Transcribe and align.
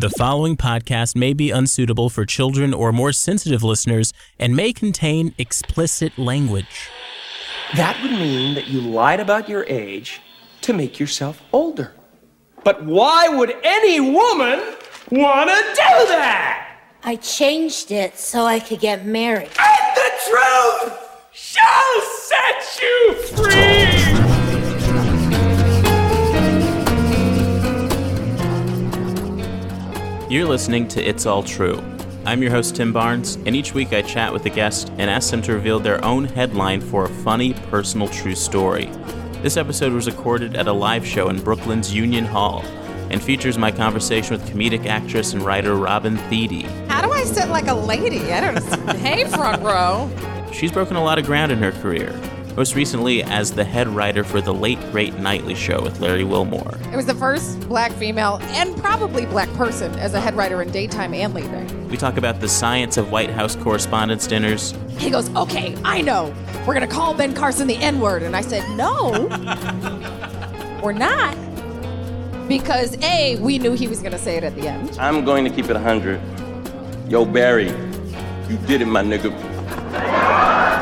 The 0.00 0.08
following 0.08 0.56
podcast 0.56 1.14
may 1.14 1.34
be 1.34 1.50
unsuitable 1.50 2.08
for 2.08 2.24
children 2.24 2.72
or 2.72 2.90
more 2.90 3.12
sensitive 3.12 3.62
listeners 3.62 4.14
and 4.38 4.56
may 4.56 4.72
contain 4.72 5.34
explicit 5.36 6.18
language. 6.18 6.88
That 7.76 8.00
would 8.00 8.12
mean 8.12 8.54
that 8.54 8.66
you 8.66 8.80
lied 8.80 9.20
about 9.20 9.46
your 9.46 9.66
age 9.68 10.22
to 10.62 10.72
make 10.72 10.98
yourself 10.98 11.42
older. 11.52 11.92
But 12.64 12.82
why 12.82 13.28
would 13.28 13.54
any 13.62 14.00
woman 14.00 14.60
want 15.10 15.50
to 15.50 15.56
do 15.56 16.06
that? 16.08 16.78
I 17.02 17.16
changed 17.16 17.92
it 17.92 18.16
so 18.16 18.46
I 18.46 18.58
could 18.58 18.80
get 18.80 19.04
married. 19.04 19.50
And 19.58 19.96
the 19.96 20.10
truth 20.30 20.98
shall 21.34 22.00
set 22.00 22.80
you 22.80 23.14
free! 23.36 24.29
You're 30.30 30.46
listening 30.46 30.86
to 30.90 31.02
It's 31.02 31.26
All 31.26 31.42
True. 31.42 31.82
I'm 32.24 32.40
your 32.40 32.52
host, 32.52 32.76
Tim 32.76 32.92
Barnes, 32.92 33.34
and 33.46 33.56
each 33.56 33.74
week 33.74 33.92
I 33.92 34.00
chat 34.00 34.32
with 34.32 34.46
a 34.46 34.48
guest 34.48 34.88
and 34.90 35.10
ask 35.10 35.32
them 35.32 35.42
to 35.42 35.54
reveal 35.54 35.80
their 35.80 36.04
own 36.04 36.24
headline 36.24 36.80
for 36.80 37.06
a 37.06 37.08
funny, 37.08 37.54
personal, 37.68 38.06
true 38.06 38.36
story. 38.36 38.88
This 39.42 39.56
episode 39.56 39.92
was 39.92 40.06
recorded 40.06 40.54
at 40.54 40.68
a 40.68 40.72
live 40.72 41.04
show 41.04 41.30
in 41.30 41.42
Brooklyn's 41.42 41.92
Union 41.92 42.24
Hall 42.24 42.62
and 43.10 43.20
features 43.20 43.58
my 43.58 43.72
conversation 43.72 44.38
with 44.38 44.48
comedic 44.48 44.86
actress 44.86 45.32
and 45.32 45.42
writer 45.42 45.74
Robin 45.74 46.16
Thede. 46.28 46.64
How 46.88 47.02
do 47.02 47.10
I 47.10 47.24
sit 47.24 47.48
like 47.48 47.66
a 47.66 47.74
lady? 47.74 48.32
I 48.32 48.40
don't. 48.40 48.96
hey, 48.98 49.24
front 49.24 49.60
row. 49.64 50.08
She's 50.52 50.70
broken 50.70 50.94
a 50.94 51.02
lot 51.02 51.18
of 51.18 51.26
ground 51.26 51.50
in 51.50 51.58
her 51.58 51.72
career, 51.72 52.12
most 52.56 52.74
recently 52.74 53.22
as 53.22 53.52
the 53.52 53.64
head 53.64 53.88
writer 53.88 54.24
for 54.24 54.40
The 54.40 54.52
Late 54.52 54.80
Great 54.90 55.18
Nightly 55.18 55.54
Show 55.54 55.82
with 55.82 56.00
Larry 56.00 56.24
Wilmore. 56.24 56.78
It 56.92 56.96
was 56.96 57.06
the 57.06 57.14
first 57.14 57.60
black 57.68 57.92
female 57.92 58.38
and 58.50 58.76
probably 58.76 59.26
black 59.26 59.52
person 59.54 59.92
as 59.98 60.14
a 60.14 60.20
head 60.20 60.36
writer 60.36 60.60
in 60.62 60.70
daytime 60.70 61.14
and 61.14 61.32
late 61.34 61.50
night. 61.50 61.72
We 61.88 61.96
talk 61.96 62.16
about 62.16 62.40
the 62.40 62.48
science 62.48 62.96
of 62.96 63.10
White 63.10 63.30
House 63.30 63.56
correspondents' 63.56 64.26
dinners, 64.26 64.74
He 64.98 65.08
goes, 65.08 65.34
"Okay, 65.34 65.74
I 65.82 66.02
know. 66.02 66.34
We're 66.66 66.74
gonna 66.74 66.86
call 66.86 67.14
Ben 67.14 67.32
Carson 67.32 67.66
the 67.66 67.76
N 67.76 68.00
word," 68.00 68.22
and 68.22 68.36
I 68.36 68.42
said, 68.42 68.62
"No, 68.76 69.28
we're 70.82 70.92
not." 70.92 71.34
Because 72.48 72.98
A, 73.02 73.36
we 73.40 73.58
knew 73.58 73.72
he 73.72 73.88
was 73.88 74.02
gonna 74.02 74.18
say 74.18 74.36
it 74.36 74.44
at 74.44 74.54
the 74.56 74.68
end. 74.68 74.98
I'm 75.00 75.24
going 75.24 75.44
to 75.44 75.50
keep 75.50 75.70
it 75.70 75.74
100. 75.76 76.20
Yo, 77.08 77.24
Barry, 77.24 77.68
you 78.48 78.58
did 78.66 78.82
it, 78.82 78.86
my 78.86 79.02
nigga. 79.02 79.32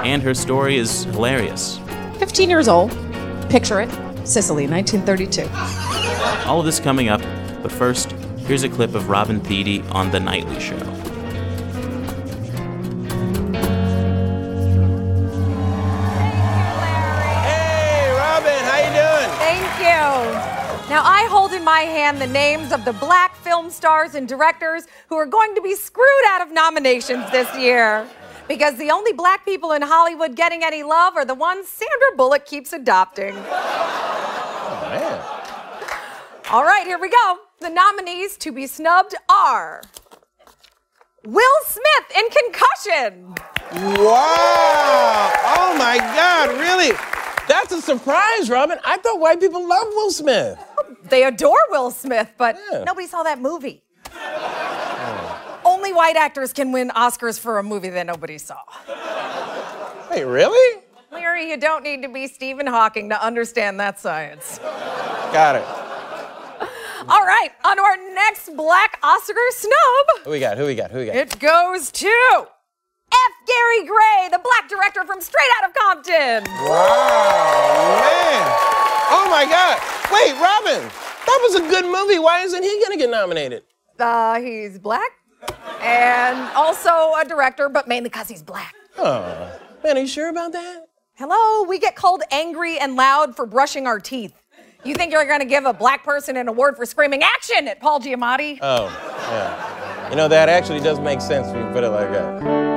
And 0.09 0.23
her 0.23 0.33
story 0.33 0.79
is 0.79 1.05
hilarious. 1.05 1.79
15 2.19 2.49
years 2.49 2.67
old. 2.67 2.91
Picture 3.51 3.83
it. 3.83 3.91
Sicily, 4.27 4.67
1932. 4.67 5.47
All 6.49 6.61
of 6.61 6.65
this 6.65 6.81
coming 6.81 7.11
up, 7.11 7.21
but 7.63 7.71
first, 7.71 8.13
here's 8.47 8.63
a 8.63 8.71
clip 8.71 8.95
of 8.95 9.11
Robin 9.11 9.39
Thede 9.39 9.85
on 9.91 10.11
The 10.11 10.19
Nightly 10.19 10.59
Show. 10.61 10.79
Hey, 17.45 18.11
Robin, 18.17 18.61
how 18.65 18.79
you 18.79 18.93
doing? 18.97 19.31
Thank 19.37 19.79
you. 19.79 20.89
Now, 20.89 21.03
I 21.05 21.29
hold 21.31 21.53
in 21.53 21.63
my 21.63 21.81
hand 21.81 22.19
the 22.19 22.27
names 22.27 22.73
of 22.73 22.87
the 22.87 22.95
black 22.95 23.37
film 23.37 23.69
stars 23.69 24.15
and 24.15 24.27
directors 24.27 24.87
who 25.11 25.17
are 25.17 25.27
going 25.27 25.55
to 25.55 25.61
be 25.61 25.75
screwed 25.75 26.25
out 26.29 26.41
of 26.41 26.51
nominations 26.51 27.31
this 27.31 27.55
year. 27.59 28.09
Because 28.49 28.77
the 28.77 28.91
only 28.91 29.13
black 29.13 29.45
people 29.45 29.73
in 29.73 29.83
Hollywood 29.83 30.35
getting 30.35 30.65
any 30.65 30.83
love 30.83 31.17
are 31.17 31.25
the 31.25 31.35
ones 31.35 31.69
Sandra 31.69 32.17
Bullock 32.17 32.47
keeps 32.47 32.73
adopting. 32.73 33.37
Oh, 33.37 34.89
Man. 34.91 35.21
All 36.51 36.65
right, 36.65 36.87
here 36.87 36.99
we 36.99 37.11
go. 37.11 37.39
The 37.61 37.69
nominees 37.69 38.37
to 38.39 38.51
be 38.53 38.67
snubbed 38.67 39.15
are 39.29 39.83
Will 41.25 41.55
Smith 41.67 42.17
in 42.17 42.25
Concussion, 42.31 43.35
Wow! 43.71 45.31
Oh 45.45 45.75
my 45.79 45.99
God, 45.99 46.59
really? 46.59 46.97
That's 47.49 47.71
a 47.73 47.83
surprise, 47.83 48.49
Robin. 48.49 48.79
I 48.85 48.97
thought 48.97 49.21
white 49.21 49.41
people 49.41 49.67
love 49.69 49.89
Will 49.89 50.11
Smith. 50.11 50.59
They 51.05 51.25
adore 51.25 51.59
Will 51.71 51.91
Smith, 51.91 52.33
but 52.39 52.57
Yeah. 52.73 52.85
nobody 52.85 53.07
saw 53.07 53.23
that 53.25 53.39
movie. 53.41 53.83
White 55.99 56.15
actors 56.15 56.53
can 56.53 56.71
win 56.71 56.91
Oscars 56.91 57.41
for 57.41 57.59
a 57.59 57.63
movie 57.65 57.89
that 57.89 58.07
nobody 58.07 58.39
saw. 58.39 58.61
Wait, 60.09 60.23
really? 60.23 60.83
Larry, 61.11 61.51
you 61.51 61.57
don't 61.57 61.83
need 61.83 62.03
to 62.03 62.09
be 62.09 62.29
Stephen 62.29 62.69
Hawking 62.69 63.09
to 63.09 63.21
understand 63.21 63.81
that 63.81 63.99
science. 63.99 64.59
Got 64.59 65.57
it. 65.57 65.65
All 67.09 67.27
right, 67.27 67.51
on 67.65 67.79
to 67.79 67.83
our 67.83 67.97
next 68.15 68.57
black 68.57 69.01
Oscar 69.03 69.35
snub. 69.51 70.25
Who 70.25 70.31
we 70.31 70.39
got? 70.39 70.57
Who 70.57 70.67
we 70.67 70.77
got? 70.77 70.93
Who 70.93 70.99
we 71.01 71.07
got? 71.07 71.17
It 71.17 71.37
goes 71.41 71.91
to 71.91 72.07
F. 72.07 73.33
Gary 73.49 73.85
Gray, 73.85 74.29
the 74.31 74.39
black 74.39 74.69
director 74.69 75.05
from 75.05 75.21
Straight 75.21 75.51
Out 75.59 75.69
of 75.69 75.75
Compton. 75.75 76.45
Wow, 76.63 77.99
man. 77.99 78.47
Oh 79.11 79.27
my 79.29 79.45
God. 79.51 79.81
Wait, 80.13 80.33
Robin, 80.41 80.89
that 81.27 81.39
was 81.43 81.57
a 81.57 81.69
good 81.69 81.87
movie. 81.87 82.21
Why 82.21 82.43
isn't 82.43 82.63
he 82.63 82.81
gonna 82.85 82.97
get 82.97 83.11
nominated? 83.11 83.65
Uh, 83.99 84.41
he's 84.41 84.79
black 84.79 85.11
and 85.81 86.39
also 86.55 87.15
a 87.15 87.25
director, 87.27 87.69
but 87.69 87.89
mainly 87.89 88.09
because 88.09 88.29
he's 88.29 88.43
black. 88.43 88.75
Oh, 88.97 89.59
man, 89.83 89.97
are 89.97 90.01
you 90.01 90.07
sure 90.07 90.29
about 90.29 90.53
that? 90.53 90.87
Hello, 91.15 91.65
we 91.65 91.79
get 91.79 91.97
called 91.97 92.23
angry 92.31 92.79
and 92.79 92.97
loud 92.97 93.35
for 93.35 93.47
brushing 93.47 93.87
our 93.87 93.99
teeth. 93.99 94.35
You 94.85 94.95
think 94.95 95.13
you're 95.13 95.27
gonna 95.27 95.45
give 95.45 95.65
a 95.65 95.73
black 95.73 96.05
person 96.05 96.37
an 96.37 96.49
award 96.49 96.77
for 96.77 96.87
screaming 96.87 97.23
action 97.23 97.67
at 97.69 97.81
Paul 97.81 98.01
Giamatti? 98.01 98.59
Oh, 98.63 98.87
yeah. 99.31 100.11
You 100.11 100.17
know, 100.17 100.29
that 100.29 100.49
actually 100.49 100.81
does 100.81 101.01
make 101.01 101.21
sense 101.21 101.49
when 101.49 101.67
you 101.67 101.73
put 101.73 101.85
it 101.85 101.91
like 101.91 102.11
that. 102.13 102.68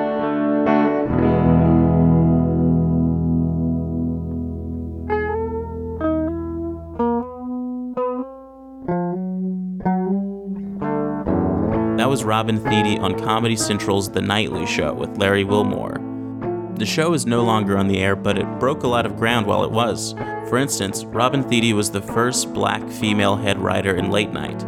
Was 12.11 12.25
Robin 12.25 12.59
Thede 12.59 12.99
on 12.99 13.17
Comedy 13.17 13.55
Central's 13.55 14.11
The 14.11 14.21
Nightly 14.21 14.65
Show 14.65 14.93
with 14.93 15.17
Larry 15.17 15.45
Wilmore. 15.45 15.97
The 16.75 16.85
show 16.85 17.13
is 17.13 17.25
no 17.25 17.41
longer 17.41 17.77
on 17.77 17.87
the 17.87 17.99
air, 17.99 18.17
but 18.17 18.37
it 18.37 18.59
broke 18.59 18.83
a 18.83 18.87
lot 18.89 19.05
of 19.05 19.15
ground 19.15 19.45
while 19.45 19.63
it 19.63 19.71
was. 19.71 20.11
For 20.49 20.57
instance, 20.57 21.05
Robin 21.05 21.41
Thede 21.41 21.73
was 21.73 21.89
the 21.89 22.01
first 22.01 22.53
black 22.53 22.85
female 22.89 23.37
head 23.37 23.57
writer 23.59 23.95
in 23.95 24.11
late 24.11 24.33
night. 24.33 24.59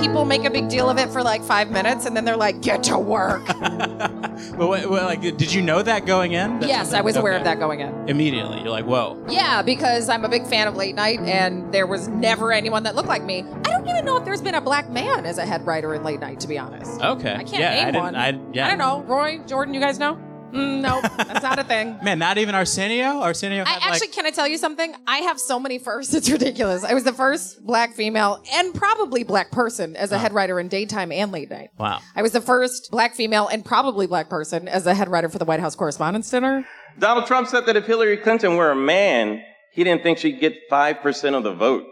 People 0.00 0.24
make 0.24 0.44
a 0.44 0.50
big 0.50 0.68
deal 0.68 0.90
of 0.90 0.98
it 0.98 1.10
for 1.10 1.22
like 1.22 1.44
five 1.44 1.70
minutes, 1.70 2.04
and 2.04 2.16
then 2.16 2.24
they're 2.24 2.36
like, 2.36 2.60
"Get 2.60 2.82
to 2.84 2.98
work." 2.98 3.46
But 4.56 4.68
what, 4.68 4.90
what, 4.90 5.02
like, 5.04 5.20
did 5.20 5.52
you 5.52 5.62
know 5.62 5.82
that 5.82 6.06
going 6.06 6.32
in? 6.32 6.60
That's 6.60 6.68
yes, 6.68 6.78
something- 6.78 6.98
I 6.98 7.02
was 7.02 7.16
aware 7.16 7.34
of 7.34 7.44
that 7.44 7.58
going 7.58 7.80
in. 7.80 8.08
Immediately, 8.08 8.60
you're 8.60 8.70
like, 8.70 8.84
whoa. 8.86 9.24
Yeah, 9.28 9.62
because 9.62 10.08
I'm 10.08 10.24
a 10.24 10.28
big 10.28 10.46
fan 10.46 10.68
of 10.68 10.76
late 10.76 10.94
night, 10.94 11.20
and 11.20 11.72
there 11.72 11.86
was 11.86 12.08
never 12.08 12.52
anyone 12.52 12.84
that 12.84 12.94
looked 12.94 13.08
like 13.08 13.24
me. 13.24 13.44
I 13.88 13.92
don't 13.92 14.00
even 14.00 14.06
know 14.06 14.18
if 14.18 14.24
there's 14.26 14.42
been 14.42 14.54
a 14.54 14.60
black 14.60 14.90
man 14.90 15.24
as 15.24 15.38
a 15.38 15.46
head 15.46 15.66
writer 15.66 15.94
in 15.94 16.02
late 16.02 16.20
night, 16.20 16.40
to 16.40 16.48
be 16.48 16.58
honest. 16.58 17.00
Okay. 17.00 17.32
I 17.32 17.42
can't 17.42 17.58
yeah, 17.58 17.90
name 17.90 17.96
I 17.96 17.98
one. 17.98 18.14
I, 18.14 18.38
yeah. 18.52 18.66
I 18.66 18.68
don't 18.68 18.78
know. 18.78 19.00
Roy, 19.02 19.38
Jordan, 19.46 19.72
you 19.72 19.80
guys 19.80 19.98
know? 19.98 20.16
Mm, 20.52 20.82
no, 20.82 21.00
that's 21.16 21.42
not 21.42 21.58
a 21.58 21.64
thing. 21.64 21.98
Man, 22.02 22.18
not 22.18 22.36
even 22.36 22.54
Arsenio. 22.54 23.22
Arsenio. 23.22 23.64
I 23.66 23.78
actually, 23.80 24.08
like, 24.08 24.12
can 24.12 24.26
I 24.26 24.30
tell 24.30 24.46
you 24.46 24.58
something? 24.58 24.94
I 25.06 25.18
have 25.20 25.40
so 25.40 25.58
many 25.58 25.78
firsts. 25.78 26.14
It's 26.18 26.28
ridiculous. 26.28 26.84
I 26.84 26.92
was 26.92 27.04
the 27.04 27.14
first 27.14 27.64
black 27.64 27.94
female 27.94 28.42
and 28.52 28.74
probably 28.74 29.24
black 29.24 29.50
person 29.52 29.96
as 29.96 30.12
a 30.12 30.18
head 30.18 30.34
writer 30.34 30.60
in 30.60 30.68
daytime 30.68 31.10
and 31.10 31.32
late 31.32 31.48
night. 31.48 31.70
Wow. 31.78 32.00
I 32.14 32.20
was 32.20 32.32
the 32.32 32.42
first 32.42 32.90
black 32.90 33.14
female 33.14 33.48
and 33.48 33.64
probably 33.64 34.06
black 34.06 34.28
person 34.28 34.68
as 34.68 34.86
a 34.86 34.92
head 34.92 35.08
writer 35.08 35.30
for 35.30 35.38
the 35.38 35.46
White 35.46 35.60
House 35.60 35.74
Correspondents' 35.74 36.28
Dinner. 36.30 36.66
Donald 36.98 37.26
Trump 37.26 37.48
said 37.48 37.64
that 37.64 37.76
if 37.76 37.86
Hillary 37.86 38.18
Clinton 38.18 38.56
were 38.56 38.70
a 38.70 38.76
man, 38.76 39.42
he 39.72 39.82
didn't 39.82 40.02
think 40.02 40.18
she'd 40.18 40.40
get 40.40 40.68
5% 40.70 41.34
of 41.34 41.42
the 41.42 41.54
vote. 41.54 41.86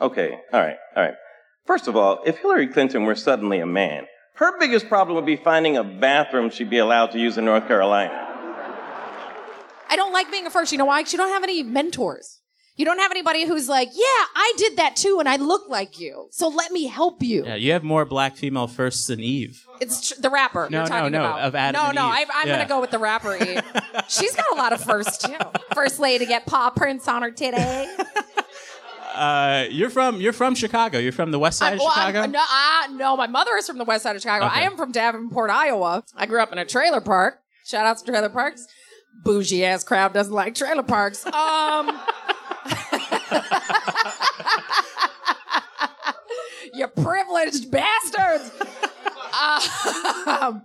Okay, 0.00 0.38
all 0.52 0.60
right, 0.60 0.76
all 0.96 1.02
right. 1.02 1.14
First 1.66 1.88
of 1.88 1.96
all, 1.96 2.20
if 2.24 2.38
Hillary 2.38 2.68
Clinton 2.68 3.04
were 3.04 3.14
suddenly 3.14 3.60
a 3.60 3.66
man, 3.66 4.06
her 4.36 4.58
biggest 4.58 4.88
problem 4.88 5.16
would 5.16 5.26
be 5.26 5.36
finding 5.36 5.76
a 5.76 5.84
bathroom 5.84 6.50
she'd 6.50 6.70
be 6.70 6.78
allowed 6.78 7.08
to 7.12 7.18
use 7.18 7.36
in 7.36 7.44
North 7.44 7.66
Carolina. 7.66 8.24
I 9.90 9.96
don't 9.96 10.12
like 10.12 10.30
being 10.30 10.46
a 10.46 10.50
first. 10.50 10.70
You 10.72 10.78
know 10.78 10.84
why? 10.84 11.02
'Cause 11.02 11.12
you 11.12 11.16
don't 11.18 11.30
have 11.30 11.42
any 11.42 11.62
mentors. 11.62 12.40
You 12.76 12.84
don't 12.84 13.00
have 13.00 13.10
anybody 13.10 13.44
who's 13.44 13.68
like, 13.68 13.88
yeah, 13.92 14.24
I 14.36 14.52
did 14.56 14.76
that 14.76 14.94
too, 14.94 15.16
and 15.18 15.28
I 15.28 15.34
look 15.34 15.68
like 15.68 15.98
you. 15.98 16.28
So 16.30 16.46
let 16.46 16.70
me 16.70 16.86
help 16.86 17.22
you. 17.24 17.44
Yeah, 17.44 17.56
you 17.56 17.72
have 17.72 17.82
more 17.82 18.04
black 18.04 18.36
female 18.36 18.68
firsts 18.68 19.08
than 19.08 19.18
Eve. 19.18 19.64
It's 19.80 20.10
tr- 20.10 20.20
the 20.20 20.30
rapper. 20.30 20.68
No, 20.70 20.78
you're 20.78 20.82
no, 20.84 20.88
talking 20.88 21.12
no, 21.12 21.20
about. 21.24 21.40
of 21.40 21.54
Adam 21.56 21.80
no, 21.82 21.86
and 21.88 21.96
no. 21.96 22.06
Eve. 22.06 22.28
I, 22.32 22.40
I'm 22.42 22.46
Yeah. 22.48 22.56
gonna 22.58 22.68
go 22.68 22.80
with 22.80 22.92
the 22.92 23.00
rapper 23.00 23.34
Eve. 23.34 23.62
She's 24.08 24.36
got 24.36 24.52
a 24.52 24.54
lot 24.54 24.72
of 24.72 24.80
firsts 24.80 25.18
too. 25.26 25.34
First 25.74 25.98
lady 25.98 26.24
to 26.24 26.28
get 26.28 26.46
paw 26.46 26.70
prints 26.70 27.08
on 27.08 27.22
her 27.22 27.32
titty. 27.32 27.56
Uh, 29.18 29.66
you're 29.70 29.90
from 29.90 30.20
you're 30.20 30.32
from 30.32 30.54
Chicago. 30.54 30.98
You're 30.98 31.10
from 31.12 31.32
the 31.32 31.38
west 31.38 31.58
side 31.58 31.72
of 31.74 31.80
well, 31.80 31.88
I'm- 31.88 32.12
Chicago. 32.12 32.30
no, 32.30 32.40
I, 32.40 32.88
no, 32.92 33.16
my 33.16 33.26
mother 33.26 33.56
is 33.56 33.66
from 33.66 33.78
the 33.78 33.84
west 33.84 34.04
side 34.04 34.14
of 34.16 34.22
Chicago. 34.22 34.46
Okay. 34.46 34.60
I 34.60 34.62
am 34.64 34.76
from 34.76 34.92
Davenport, 34.92 35.50
Iowa. 35.50 36.04
I 36.16 36.26
grew 36.26 36.40
up 36.40 36.52
in 36.52 36.58
a 36.58 36.64
trailer 36.64 37.00
park. 37.00 37.40
Shout 37.66 37.84
out 37.84 37.98
to 37.98 38.04
trailer 38.04 38.28
parks. 38.28 38.66
Bougie 39.24 39.64
ass 39.64 39.82
crowd 39.82 40.12
doesn't 40.14 40.32
like 40.32 40.54
trailer 40.54 40.84
parks. 40.84 41.26
Um, 41.26 41.88
you 46.74 46.86
privileged 46.88 47.70
bastards. 47.70 48.52
um, 50.26 50.62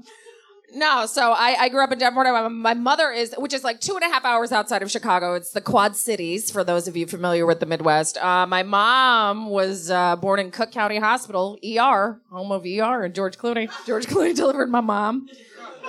no, 0.74 1.06
so 1.06 1.32
I, 1.32 1.56
I 1.60 1.70
grew 1.70 1.84
up 1.84 1.92
in 1.92 2.00
Davenport. 2.00 2.28
My, 2.28 2.48
my 2.48 2.74
mother 2.74 3.12
is, 3.12 3.34
which 3.38 3.54
is 3.54 3.64
like 3.64 3.80
two 3.80 3.96
and 3.96 4.04
a 4.04 4.08
half 4.08 4.26
hours 4.26 4.52
outside 4.52 4.82
of 4.82 4.90
Chicago. 4.92 5.36
It's 5.36 5.52
the 5.52 5.62
Quad 5.62 5.96
Cities, 5.96 6.50
for 6.52 6.64
those 6.64 6.88
of 6.88 6.98
you 6.98 7.06
familiar 7.06 7.46
with 7.46 7.60
the 7.60 7.66
Midwest. 7.66 8.18
Uh, 8.18 8.46
my 8.48 8.64
mom 8.64 9.50
was 9.50 9.90
uh, 9.90 10.16
born 10.16 10.40
in 10.40 10.52
Cook 10.52 10.72
County 10.72 10.98
Hospital, 10.98 11.58
ER, 11.64 12.20
home 12.32 12.52
of 12.52 12.66
ER, 12.66 13.04
and 13.04 13.14
George 13.14 13.38
Clooney. 13.38 13.70
George 13.86 14.08
Clooney 14.08 14.36
delivered 14.36 14.70
my 14.70 14.82
mom 14.82 15.28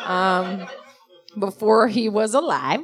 um, 0.04 0.66
before 1.38 1.88
he 1.88 2.08
was 2.08 2.34
alive. 2.34 2.80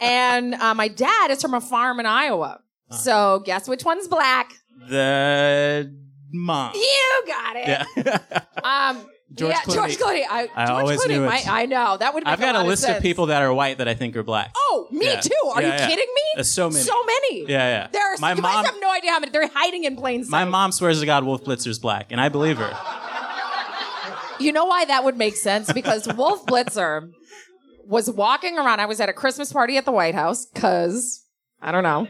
And 0.00 0.54
uh, 0.54 0.74
my 0.74 0.88
dad 0.88 1.30
is 1.30 1.40
from 1.40 1.54
a 1.54 1.60
farm 1.60 2.00
in 2.00 2.06
Iowa. 2.06 2.60
So 2.90 3.42
guess 3.44 3.68
which 3.68 3.84
one's 3.84 4.08
black? 4.08 4.52
The 4.88 5.94
mom. 6.32 6.72
You 6.74 7.22
got 7.26 7.56
it. 7.56 7.86
Yeah. 7.96 8.18
Um, 8.64 9.06
George 9.34 9.52
yeah, 9.52 9.60
Clooney. 9.60 9.74
George 9.74 9.96
Clooney. 9.98 10.24
I, 10.28 10.48
I 10.56 10.66
George 10.66 10.80
always 10.80 11.00
Clooney 11.02 11.08
knew 11.08 11.22
it. 11.24 11.26
might- 11.26 11.48
I 11.48 11.66
know 11.66 11.96
that 11.98 12.14
would. 12.14 12.24
Make 12.24 12.32
I've 12.32 12.40
got 12.40 12.54
a, 12.54 12.58
a 12.58 12.60
lot 12.60 12.66
list 12.68 12.84
of, 12.84 12.88
of 12.90 12.94
sense. 12.94 13.02
people 13.02 13.26
that 13.26 13.42
are 13.42 13.52
white 13.52 13.76
that 13.78 13.86
I 13.86 13.94
think 13.94 14.16
are 14.16 14.22
black. 14.22 14.52
Oh, 14.56 14.88
me 14.90 15.04
Yeah. 15.06 15.20
too. 15.20 15.30
Are 15.54 15.60
Yeah, 15.60 15.66
you 15.68 15.72
yeah. 15.74 15.86
kidding 15.86 16.06
me? 16.14 16.20
There's 16.36 16.50
so 16.50 16.70
many. 16.70 16.82
So 16.82 17.04
many. 17.04 17.42
Yeah, 17.42 17.46
yeah. 17.48 17.86
There 17.92 18.02
are. 18.14 18.16
My 18.20 18.32
you 18.32 18.40
mom- 18.40 18.62
guys 18.64 18.66
have 18.72 18.80
no 18.80 18.90
idea 18.90 19.10
how 19.10 19.20
many. 19.20 19.30
They're 19.30 19.48
hiding 19.48 19.84
in 19.84 19.96
plain 19.96 20.24
sight. 20.24 20.30
My 20.30 20.44
mom 20.44 20.72
swears 20.72 21.00
to 21.00 21.06
God 21.06 21.24
Wolf 21.24 21.44
Blitzer's 21.44 21.78
black, 21.78 22.06
and 22.10 22.20
I 22.20 22.28
believe 22.30 22.56
her. 22.58 22.74
You 24.40 24.52
know 24.52 24.66
why 24.66 24.84
that 24.84 25.02
would 25.04 25.16
make 25.18 25.36
sense? 25.36 25.72
Because 25.72 26.06
Wolf 26.14 26.46
Blitzer 26.46 27.10
was 27.86 28.08
walking 28.10 28.56
around. 28.58 28.80
I 28.80 28.86
was 28.86 29.00
at 29.00 29.08
a 29.08 29.12
Christmas 29.12 29.52
party 29.52 29.76
at 29.76 29.84
the 29.84 29.90
White 29.92 30.14
House 30.14 30.46
because 30.46 31.24
I 31.60 31.72
don't 31.72 31.82
know. 31.82 32.06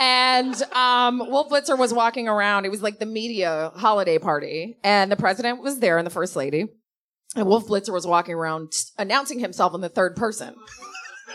And 0.00 0.54
um, 0.72 1.18
Wolf 1.18 1.50
Blitzer 1.50 1.78
was 1.78 1.92
walking 1.92 2.28
around. 2.28 2.64
It 2.64 2.70
was 2.70 2.82
like 2.82 2.98
the 2.98 3.06
media 3.06 3.70
holiday 3.74 4.18
party, 4.18 4.78
and 4.82 5.12
the 5.12 5.16
president 5.16 5.62
was 5.62 5.80
there 5.80 5.98
and 5.98 6.06
the 6.06 6.10
first 6.10 6.34
lady. 6.36 6.66
And 7.34 7.46
Wolf 7.46 7.66
Blitzer 7.66 7.92
was 7.92 8.06
walking 8.06 8.34
around 8.34 8.72
announcing 8.98 9.38
himself 9.38 9.74
in 9.74 9.82
the 9.82 9.90
third 9.90 10.16
person. 10.16 10.54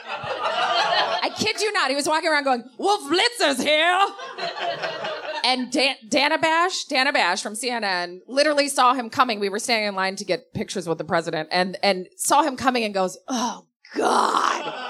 I 0.07 1.29
kid 1.37 1.61
you 1.61 1.71
not. 1.73 1.89
He 1.89 1.95
was 1.95 2.07
walking 2.07 2.29
around 2.29 2.43
going, 2.45 2.63
Wolf 2.79 3.01
Blitzer's 3.09 3.61
here. 3.61 3.99
And 5.43 5.71
Dan- 5.71 5.95
Dana 6.07 6.37
Bash, 6.37 6.85
Dana 6.85 7.11
Bash 7.13 7.41
from 7.41 7.53
CNN, 7.53 8.19
literally 8.27 8.67
saw 8.67 8.93
him 8.93 9.09
coming. 9.09 9.39
We 9.39 9.49
were 9.49 9.59
standing 9.59 9.87
in 9.89 9.95
line 9.95 10.15
to 10.17 10.25
get 10.25 10.53
pictures 10.53 10.87
with 10.87 10.97
the 10.97 11.03
president, 11.03 11.49
and 11.51 11.77
and 11.83 12.07
saw 12.15 12.43
him 12.43 12.55
coming 12.57 12.83
and 12.83 12.93
goes, 12.93 13.17
"Oh 13.27 13.65
God, 13.95 14.80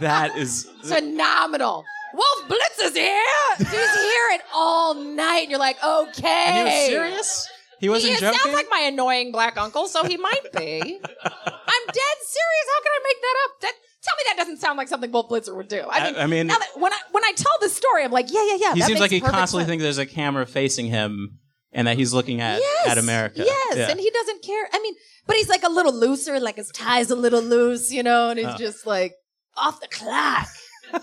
That 0.00 0.36
is. 0.36 0.64
phenomenal! 0.84 1.84
Wolf 2.14 2.48
Blitzer's 2.48 2.96
here. 2.96 3.22
He's 3.58 3.68
here 3.68 4.28
it 4.32 4.40
all 4.54 4.94
night." 4.94 5.42
And 5.42 5.50
you're 5.50 5.58
like, 5.60 5.76
"Okay." 5.84 6.26
And 6.28 6.68
he 6.68 6.74
was 6.74 6.86
serious? 6.86 7.48
He 7.80 7.88
wasn't 7.88 8.14
he 8.14 8.20
joking? 8.20 8.38
sounds 8.40 8.54
like 8.54 8.66
my 8.70 8.80
annoying 8.80 9.30
black 9.30 9.56
uncle, 9.56 9.86
so 9.86 10.04
he 10.04 10.16
might 10.16 10.52
be. 10.52 10.80
I'm 10.82 11.84
dead 11.86 12.16
serious. 12.26 12.66
How 12.74 12.82
can 12.82 12.92
I 12.92 13.00
make 13.04 13.20
that 13.22 13.36
up? 13.44 13.50
That, 13.62 13.72
tell 14.02 14.16
me 14.16 14.22
that 14.26 14.36
doesn't 14.36 14.56
sound 14.58 14.78
like 14.78 14.88
something 14.88 15.12
Wolf 15.12 15.28
Blitzer 15.30 15.54
would 15.56 15.68
do. 15.68 15.80
I 15.82 15.98
I- 16.00 16.04
mean, 16.10 16.20
I 16.20 16.26
mean- 16.26 16.46
now 16.48 16.58
that, 16.58 16.68
when 16.76 16.92
I 16.92 16.98
when 17.12 17.24
I 17.24 17.32
tell 17.36 17.52
the 17.60 17.68
story, 17.68 18.02
I'm 18.04 18.10
like, 18.10 18.32
yeah, 18.32 18.44
yeah, 18.48 18.56
yeah. 18.60 18.74
he 18.74 18.80
seems 18.82 18.98
like 19.00 19.10
he 19.12 19.20
constantly 19.20 19.62
sense. 19.62 19.68
thinks 19.68 19.82
there's 19.84 19.98
a 19.98 20.06
camera 20.06 20.44
facing 20.46 20.86
him 20.86 21.38
and 21.72 21.86
that 21.86 21.96
he's 21.96 22.12
looking 22.14 22.40
at, 22.40 22.58
yes, 22.60 22.88
at 22.88 22.98
America. 22.98 23.44
Yes, 23.44 23.76
Yeah. 23.76 23.90
and 23.90 24.00
he 24.00 24.10
doesn't 24.10 24.42
care. 24.42 24.68
I 24.72 24.80
mean, 24.80 24.94
but 25.26 25.36
he's 25.36 25.48
like 25.48 25.62
a 25.62 25.68
little 25.68 25.92
looser, 25.94 26.40
like 26.40 26.56
his 26.56 26.70
tie's 26.72 27.10
a 27.10 27.14
little 27.16 27.42
loose, 27.42 27.92
you 27.92 28.02
know, 28.02 28.30
and 28.30 28.38
he's 28.40 28.48
Oh. 28.48 28.56
just 28.56 28.86
like 28.86 29.12
off 29.56 29.80
the 29.80 29.88
clock. 29.88 30.46
no, 30.92 31.00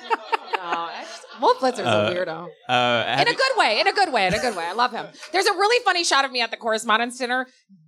just, 1.00 1.26
Wolf 1.42 1.60
Blitzer's 1.60 1.80
Uh, 1.82 2.10
a 2.12 2.16
weirdo. 2.16 2.48
Uh, 2.68 3.22
In 3.22 3.28
a 3.28 3.34
good 3.34 3.52
way, 3.58 3.80
in 3.80 3.88
a 3.88 3.94
good 3.94 4.12
way, 4.12 4.26
in 4.28 4.34
a 4.34 4.40
good 4.40 4.56
way. 4.56 4.66
I 4.66 4.74
love 4.74 4.92
him. 4.92 5.06
There's 5.32 5.46
a 5.46 5.54
really 5.54 5.84
funny 5.84 6.04
shot 6.04 6.26
of 6.26 6.32
me 6.32 6.42
at 6.42 6.50
the 6.52 6.58
Correspondents' 6.58 7.18
Dinner, 7.20 7.46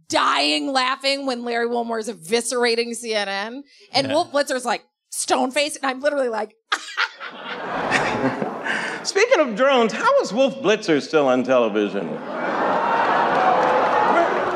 dying 0.10 0.72
laughing 0.72 1.26
when 1.26 1.44
Larry 1.44 1.66
Wilmore 1.68 1.98
is 2.00 2.08
eviscerating 2.10 2.90
CNN, 2.92 3.62
and 3.94 4.08
Yeah. 4.08 4.14
Wolf 4.14 4.32
Blitzer's 4.32 4.64
like 4.66 4.84
stone 5.10 5.50
faced, 5.52 5.78
and 5.78 5.86
I'm 5.88 6.00
literally 6.02 6.30
like, 6.30 6.54
Speaking 9.04 9.40
of 9.40 9.56
drones, 9.56 9.94
how 9.94 10.20
is 10.20 10.32
Wolf 10.34 10.56
Blitzer 10.56 11.02
still 11.02 11.28
on 11.28 11.44
television? 11.44 12.10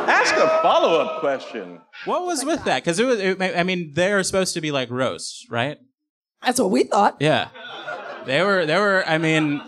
Ask 0.09 0.35
a 0.35 0.47
follow 0.61 0.99
up 0.99 1.19
question. 1.21 1.79
what 2.05 2.25
was 2.25 2.43
with 2.45 2.63
that? 2.65 2.83
Because 2.83 2.99
it 2.99 3.05
was, 3.05 3.19
it, 3.19 3.41
I 3.41 3.63
mean, 3.63 3.93
they're 3.95 4.21
supposed 4.23 4.53
to 4.55 4.61
be 4.61 4.71
like 4.71 4.89
roasts, 4.91 5.45
right? 5.49 5.77
That's 6.43 6.59
what 6.59 6.71
we 6.71 6.83
thought. 6.83 7.17
Yeah. 7.19 7.49
They 8.25 8.43
were, 8.43 8.65
they 8.65 8.77
were, 8.77 9.03
I 9.07 9.17
mean, 9.17 9.61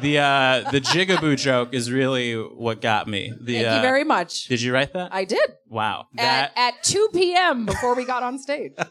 the 0.00 0.18
uh, 0.18 0.70
the 0.70 0.80
jigaboo 0.80 1.36
joke 1.36 1.74
is 1.74 1.90
really 1.90 2.34
what 2.34 2.80
got 2.80 3.06
me. 3.06 3.32
The, 3.40 3.54
Thank 3.54 3.68
uh, 3.68 3.74
you 3.76 3.82
very 3.82 4.04
much. 4.04 4.46
Did 4.46 4.62
you 4.62 4.72
write 4.72 4.92
that? 4.94 5.12
I 5.12 5.24
did. 5.24 5.52
wow. 5.68 6.06
at, 6.16 6.54
That, 6.54 6.76
at 6.76 6.82
2 6.82 7.10
p.m. 7.12 7.66
before 7.66 7.94
we 7.94 8.04
got 8.04 8.22
on 8.22 8.38
stage. 8.38 8.72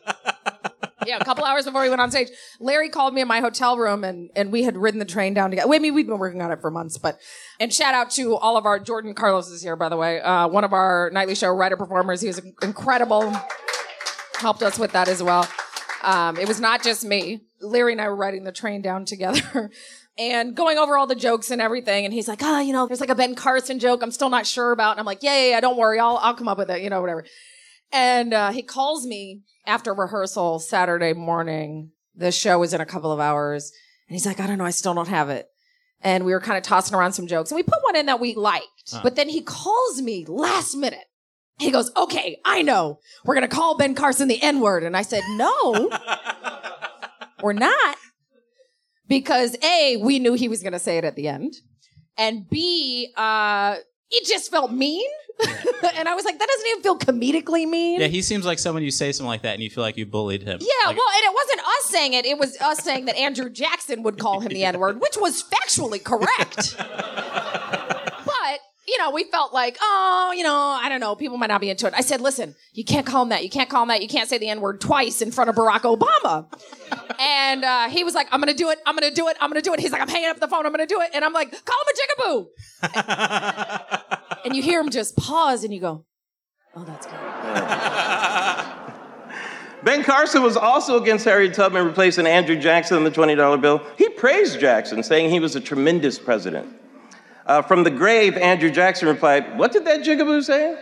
yeah, 1.05 1.17
a 1.17 1.25
couple 1.25 1.43
hours 1.43 1.65
before 1.65 1.81
we 1.81 1.89
went 1.89 2.01
on 2.01 2.11
stage. 2.11 2.29
Larry 2.59 2.89
called 2.89 3.13
me 3.13 3.21
in 3.21 3.27
my 3.27 3.39
hotel 3.39 3.77
room 3.77 4.03
and, 4.03 4.29
and 4.35 4.51
we 4.51 4.63
had 4.63 4.77
ridden 4.77 4.99
the 4.99 5.05
train 5.05 5.33
down 5.33 5.49
together. 5.49 5.71
I 5.71 5.79
mean, 5.79 5.93
we'd 5.93 6.07
been 6.07 6.19
working 6.19 6.41
on 6.41 6.51
it 6.51 6.61
for 6.61 6.69
months, 6.69 6.97
but, 6.97 7.19
and 7.59 7.73
shout 7.73 7.93
out 7.93 8.11
to 8.11 8.35
all 8.35 8.57
of 8.57 8.65
our, 8.65 8.79
Jordan 8.79 9.13
Carlos 9.13 9.49
is 9.49 9.61
here, 9.61 9.75
by 9.75 9.89
the 9.89 9.97
way, 9.97 10.21
uh, 10.21 10.47
one 10.47 10.63
of 10.63 10.73
our 10.73 11.09
nightly 11.13 11.35
show 11.35 11.49
writer 11.49 11.77
performers. 11.77 12.21
He 12.21 12.27
was 12.27 12.41
incredible. 12.61 13.35
Helped 14.35 14.63
us 14.63 14.77
with 14.77 14.91
that 14.91 15.07
as 15.07 15.21
well. 15.21 15.47
Um, 16.03 16.37
it 16.37 16.47
was 16.47 16.59
not 16.59 16.83
just 16.83 17.03
me. 17.03 17.41
Larry 17.61 17.91
and 17.91 18.01
I 18.01 18.07
were 18.09 18.15
riding 18.15 18.43
the 18.43 18.51
train 18.51 18.81
down 18.81 19.05
together. 19.05 19.71
And 20.17 20.55
going 20.55 20.77
over 20.77 20.97
all 20.97 21.07
the 21.07 21.15
jokes 21.15 21.51
and 21.51 21.61
everything, 21.61 22.03
and 22.03 22.13
he's 22.13 22.27
like, 22.27 22.43
"Ah, 22.43 22.59
you 22.59 22.73
know, 22.73 22.85
there's 22.85 22.99
like 22.99 23.09
a 23.09 23.15
Ben 23.15 23.33
Carson 23.33 23.79
joke. 23.79 24.03
I'm 24.03 24.11
still 24.11 24.29
not 24.29 24.45
sure 24.45 24.73
about." 24.73 24.91
And 24.91 24.99
I'm 24.99 25.05
like, 25.05 25.23
"Yeah, 25.23 25.39
yeah, 25.39 25.49
yeah. 25.51 25.59
Don't 25.61 25.77
worry. 25.77 25.99
I'll 25.99 26.17
I'll 26.17 26.35
come 26.35 26.49
up 26.49 26.57
with 26.57 26.69
it. 26.69 26.81
You 26.81 26.89
know, 26.89 26.99
whatever." 26.99 27.25
And 27.93 28.33
uh, 28.33 28.51
he 28.51 28.61
calls 28.61 29.07
me 29.07 29.41
after 29.65 29.93
rehearsal 29.93 30.59
Saturday 30.59 31.13
morning. 31.13 31.91
The 32.13 32.31
show 32.31 32.61
is 32.61 32.73
in 32.73 32.81
a 32.81 32.85
couple 32.85 33.11
of 33.13 33.21
hours, 33.21 33.71
and 34.09 34.13
he's 34.13 34.25
like, 34.25 34.41
"I 34.41 34.47
don't 34.47 34.57
know. 34.57 34.65
I 34.65 34.71
still 34.71 34.93
don't 34.93 35.07
have 35.07 35.29
it." 35.29 35.47
And 36.01 36.25
we 36.25 36.33
were 36.33 36.41
kind 36.41 36.57
of 36.57 36.63
tossing 36.63 36.93
around 36.93 37.13
some 37.13 37.25
jokes, 37.25 37.49
and 37.49 37.55
we 37.55 37.63
put 37.63 37.81
one 37.83 37.95
in 37.95 38.07
that 38.07 38.19
we 38.19 38.35
liked. 38.35 38.91
But 39.01 39.15
then 39.15 39.29
he 39.29 39.41
calls 39.41 40.01
me 40.01 40.25
last 40.27 40.75
minute. 40.75 41.05
He 41.61 41.71
goes, 41.71 41.91
"Okay, 41.95 42.37
I 42.45 42.61
know. 42.61 42.99
We're 43.25 43.35
gonna 43.35 43.47
call 43.47 43.77
Ben 43.77 43.95
Carson 43.95 44.27
the 44.27 44.41
N 44.41 44.59
word," 44.59 44.83
and 44.83 44.95
I 44.97 45.01
said, 45.03 45.23
"No, 45.29 45.89
we're 47.41 47.53
not." 47.53 47.97
because 49.07 49.57
A, 49.61 49.97
we 49.97 50.19
knew 50.19 50.33
he 50.33 50.47
was 50.47 50.61
going 50.63 50.71
to 50.71 50.79
say 50.79 50.97
it 50.97 51.03
at 51.03 51.17
the 51.17 51.27
end, 51.27 51.53
and 52.17 52.47
B, 52.49 53.11
uh, 53.17 53.75
it 54.09 54.25
just 54.25 54.49
felt 54.49 54.71
mean. 54.71 55.05
and 55.95 56.07
I 56.07 56.13
was 56.15 56.23
like, 56.23 56.37
that 56.39 56.47
doesn't 56.47 56.67
even 56.67 56.81
feel 56.83 56.97
comedically 56.97 57.67
mean. 57.67 57.99
yeah, 57.99 58.07
he 58.07 58.21
seems 58.21 58.45
like 58.45 58.57
someone 58.59 58.83
you 58.83 58.91
say 58.91 59.11
something 59.11 59.27
like 59.27 59.41
that 59.41 59.55
and 59.55 59.63
you 59.63 59.69
feel 59.69 59.83
like 59.83 59.97
you 59.97 60.05
bullied 60.05 60.43
him. 60.43 60.59
Yeah, 60.61 60.87
Like- 60.87 60.95
well, 60.95 61.05
and 61.15 61.23
it 61.25 61.33
wasn't 61.33 61.59
us 61.61 61.85
saying 61.89 62.13
it. 62.13 62.25
It 62.25 62.37
was 62.37 62.55
us 62.61 62.79
saying 62.83 63.05
that 63.05 63.17
Andrew 63.17 63.49
Jackson 63.49 64.03
would 64.03 64.17
call 64.19 64.39
him 64.39 64.49
the 64.49 64.63
N 64.63 64.77
word, 64.79 65.01
which 65.01 65.17
was 65.19 65.43
factually 65.43 66.01
correct. 66.03 66.75
you 68.91 68.97
know, 68.97 69.09
we 69.09 69.23
felt 69.23 69.53
like, 69.53 69.77
oh, 69.81 70.33
you 70.35 70.43
know, 70.43 70.53
I 70.53 70.89
don't 70.89 70.99
know, 70.99 71.15
people 71.15 71.37
might 71.37 71.47
not 71.47 71.61
be 71.61 71.69
into 71.69 71.87
it. 71.87 71.93
I 71.95 72.01
said, 72.01 72.19
listen, 72.19 72.55
you 72.73 72.83
can't 72.83 73.05
call 73.05 73.23
him 73.23 73.29
that. 73.29 73.41
You 73.41 73.49
can't 73.49 73.69
call 73.69 73.83
him 73.83 73.87
that. 73.87 74.01
You 74.01 74.09
can't 74.09 74.27
say 74.27 74.37
the 74.37 74.49
N 74.49 74.59
word 74.59 74.81
twice 74.81 75.21
in 75.21 75.31
front 75.31 75.49
of 75.49 75.55
Barack 75.55 75.81
Obama. 75.81 76.45
and 77.19 77.63
uh, 77.63 77.87
he 77.87 78.03
was 78.03 78.13
like, 78.13 78.27
I'm 78.33 78.41
going 78.41 78.51
to 78.51 78.57
do 78.57 78.69
it. 78.69 78.79
I'm 78.85 78.97
going 78.97 79.09
to 79.09 79.15
do 79.15 79.29
it. 79.29 79.37
I'm 79.39 79.49
going 79.49 79.61
to 79.61 79.67
do 79.67 79.73
it. 79.73 79.79
He's 79.79 79.93
like, 79.93 80.01
I'm 80.01 80.09
hanging 80.09 80.29
up 80.29 80.41
the 80.41 80.49
phone. 80.49 80.65
I'm 80.65 80.73
going 80.73 80.85
to 80.85 80.93
do 80.93 80.99
it. 80.99 81.11
And 81.13 81.23
I'm 81.23 81.31
like, 81.31 81.51
call 81.51 81.77
him 81.79 81.87
a 81.87 81.93
jigaboo. 82.83 84.41
and 84.45 84.57
you 84.57 84.61
hear 84.61 84.81
him 84.81 84.89
just 84.89 85.15
pause 85.15 85.63
and 85.63 85.73
you 85.73 85.79
go, 85.79 86.05
oh, 86.75 86.83
that's 86.83 87.05
good. 87.05 87.15
Ben 89.83 90.03
Carson 90.03 90.43
was 90.43 90.57
also 90.57 91.01
against 91.01 91.23
Harriet 91.23 91.53
Tubman 91.53 91.85
replacing 91.85 92.27
Andrew 92.27 92.59
Jackson 92.59 92.97
on 92.97 93.05
the 93.05 93.09
$20 93.09 93.61
bill. 93.61 93.81
He 93.97 94.09
praised 94.09 94.59
Jackson, 94.59 95.01
saying 95.01 95.29
he 95.31 95.39
was 95.39 95.55
a 95.55 95.61
tremendous 95.61 96.19
president. 96.19 96.80
Uh, 97.51 97.61
from 97.61 97.83
the 97.83 97.91
grave, 97.91 98.37
Andrew 98.37 98.71
Jackson 98.71 99.09
replied, 99.09 99.57
What 99.57 99.73
did 99.73 99.83
that 99.83 100.03
jigaboo 100.03 100.41
say? 100.41 100.81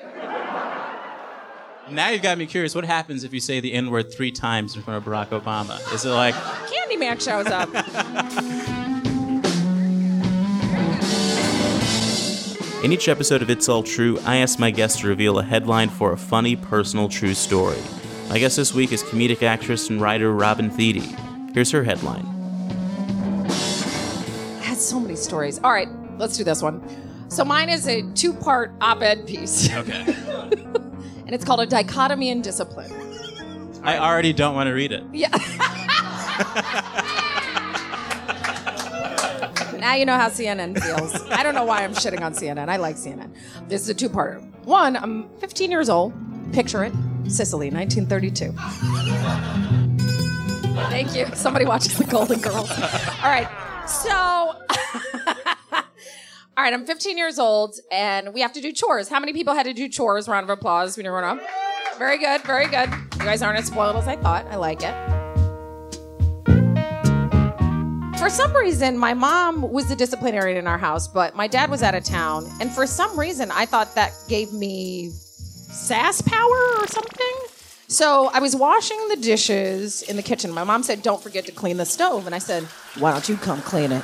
Now 1.89 2.09
you've 2.09 2.21
got 2.21 2.37
me 2.37 2.45
curious. 2.45 2.75
What 2.75 2.85
happens 2.85 3.23
if 3.23 3.33
you 3.33 3.39
say 3.39 3.59
the 3.59 3.73
N 3.73 3.89
word 3.89 4.13
three 4.13 4.31
times 4.31 4.75
in 4.75 4.83
front 4.83 5.03
of 5.03 5.11
Barack 5.11 5.29
Obama? 5.29 5.79
Is 5.91 6.05
it 6.05 6.11
like, 6.11 6.35
Candyman 6.35 7.19
shows 7.19 7.47
up. 7.47 7.69
In 12.83 12.93
each 12.93 13.09
episode 13.09 13.41
of 13.41 13.49
It's 13.49 13.67
All 13.67 13.81
True, 13.81 14.19
I 14.23 14.35
ask 14.35 14.59
my 14.59 14.69
guests 14.69 15.01
to 15.01 15.07
reveal 15.07 15.39
a 15.39 15.43
headline 15.43 15.89
for 15.89 16.13
a 16.13 16.17
funny, 16.17 16.55
personal, 16.55 17.09
true 17.09 17.33
story. 17.33 17.81
My 18.29 18.37
guest 18.37 18.57
this 18.57 18.75
week 18.75 18.91
is 18.91 19.01
comedic 19.01 19.41
actress 19.41 19.89
and 19.89 19.99
writer 19.99 20.31
Robin 20.31 20.69
Thede. 20.69 21.01
Here's 21.51 21.71
her 21.71 21.83
headline. 21.83 22.27
I 23.47 24.65
had 24.65 24.77
so 24.77 24.99
many 24.99 25.15
stories. 25.15 25.59
All 25.63 25.71
right, 25.71 25.89
let's 26.19 26.37
do 26.37 26.43
this 26.43 26.61
one. 26.61 26.83
So 27.29 27.43
mine 27.43 27.69
is 27.69 27.87
a 27.87 28.03
two-part 28.13 28.73
op-ed 28.81 29.25
piece, 29.25 29.71
okay. 29.73 30.03
and 31.25 31.29
it's 31.33 31.45
called 31.45 31.61
"A 31.61 31.65
Dichotomy 31.65 32.29
in 32.29 32.41
Discipline." 32.41 32.91
I 33.81 33.97
already 33.97 34.33
don't 34.33 34.53
want 34.53 34.67
to 34.67 34.73
read 34.73 34.91
it. 34.91 35.03
Yeah. 35.11 35.29
Now 39.79 39.93
you 39.95 40.05
know 40.05 40.17
how 40.17 40.27
CNN 40.27 40.77
feels. 40.77 41.15
I 41.29 41.41
don't 41.41 41.55
know 41.55 41.63
why 41.63 41.85
I'm 41.85 41.93
shitting 41.93 42.21
on 42.21 42.33
CNN. 42.33 42.67
I 42.67 42.75
like 42.75 42.97
CNN. 42.97 43.33
This 43.69 43.81
is 43.81 43.89
a 43.89 43.93
two-parter. 43.93 44.43
One, 44.65 44.97
I'm 44.97 45.29
15 45.39 45.71
years 45.71 45.89
old. 45.89 46.13
Picture 46.51 46.83
it. 46.83 46.91
Sicily, 47.27 47.69
1932. 47.71 48.53
Thank 50.89 51.15
you. 51.15 51.27
Somebody 51.33 51.65
watches 51.65 51.97
the 51.97 52.03
Golden 52.03 52.39
Girls. 52.41 52.69
All 52.69 53.29
right. 53.29 53.47
So, 53.87 54.53
all 56.59 56.65
right, 56.65 56.73
I'm 56.73 56.85
15 56.85 57.17
years 57.17 57.39
old 57.39 57.79
and 57.89 58.33
we 58.33 58.41
have 58.41 58.51
to 58.51 58.59
do 58.59 58.73
chores. 58.73 59.07
How 59.07 59.21
many 59.21 59.31
people 59.31 59.53
had 59.53 59.63
to 59.63 59.71
do 59.71 59.87
chores? 59.87 60.27
Round 60.27 60.43
of 60.43 60.49
applause. 60.49 60.97
We 60.97 61.03
never 61.03 61.21
know. 61.21 61.39
Very 61.97 62.17
good, 62.17 62.41
very 62.41 62.67
good. 62.67 62.89
You 62.89 63.19
guys 63.19 63.41
aren't 63.41 63.59
as 63.59 63.67
spoiled 63.67 63.95
as 63.95 64.09
I 64.09 64.17
thought. 64.17 64.45
I 64.47 64.57
like 64.57 64.81
it. 64.83 64.93
For 68.19 68.29
some 68.29 68.53
reason, 68.53 68.97
my 68.97 69.13
mom 69.13 69.61
was 69.71 69.87
the 69.87 69.95
disciplinarian 69.95 70.57
in 70.57 70.67
our 70.67 70.77
house, 70.77 71.07
but 71.07 71.33
my 71.33 71.47
dad 71.47 71.69
was 71.69 71.81
out 71.81 71.95
of 71.95 72.03
town. 72.03 72.45
And 72.59 72.69
for 72.69 72.85
some 72.85 73.17
reason, 73.17 73.51
I 73.51 73.65
thought 73.65 73.95
that 73.95 74.11
gave 74.27 74.51
me 74.51 75.11
sass 75.11 76.21
power 76.21 76.59
or 76.77 76.87
something. 76.87 77.37
So 77.87 78.31
I 78.33 78.39
was 78.41 78.53
washing 78.53 79.07
the 79.07 79.15
dishes 79.15 80.01
in 80.01 80.17
the 80.17 80.23
kitchen. 80.23 80.51
My 80.51 80.65
mom 80.65 80.83
said, 80.83 81.03
Don't 81.03 81.23
forget 81.23 81.45
to 81.45 81.53
clean 81.53 81.77
the 81.77 81.85
stove. 81.85 82.25
And 82.25 82.35
I 82.35 82.39
said, 82.39 82.63
Why 82.97 83.13
don't 83.13 83.29
you 83.29 83.37
come 83.37 83.61
clean 83.61 83.93
it? 83.93 84.03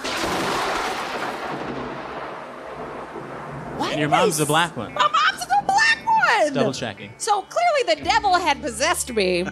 Why 3.77 3.84
And 3.95 4.01
your 4.01 4.09
mom's 4.09 4.35
the 4.35 4.45
black 4.45 4.75
one. 4.75 4.93
My 4.93 5.03
mom's 5.03 5.45
the 5.45 5.63
black 5.65 6.05
one. 6.05 6.53
Double 6.53 6.73
checking. 6.73 7.13
So 7.17 7.43
clearly 7.43 7.95
the 7.95 8.03
devil 8.03 8.33
had 8.33 8.61
possessed 8.61 9.13
me, 9.13 9.45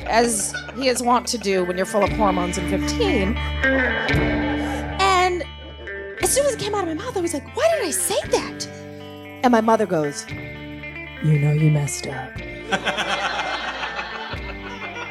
as 0.00 0.54
he 0.76 0.88
is 0.88 1.02
wont 1.02 1.26
to 1.28 1.38
do 1.38 1.64
when 1.64 1.78
you're 1.78 1.86
full 1.86 2.04
of 2.04 2.10
hormones 2.10 2.58
and 2.58 2.68
15. 2.68 3.38
And 5.00 5.44
as 6.22 6.30
soon 6.30 6.44
as 6.44 6.52
it 6.56 6.58
came 6.60 6.74
out 6.74 6.86
of 6.86 6.88
my 6.88 7.02
mouth, 7.02 7.16
I 7.16 7.20
was 7.22 7.32
like, 7.32 7.56
why 7.56 7.66
did 7.74 7.86
I 7.86 7.90
say 7.90 8.20
that? 8.28 8.66
And 9.42 9.50
my 9.50 9.62
mother 9.62 9.86
goes, 9.86 10.26
You 10.28 11.38
know 11.38 11.52
you 11.52 11.70
messed 11.70 12.06
up. 12.06 12.36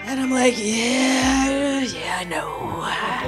and 0.06 0.20
I'm 0.20 0.30
like, 0.30 0.54
Yeah, 0.60 1.82
yeah, 1.82 2.18
I 2.20 2.24
know. 2.26 2.84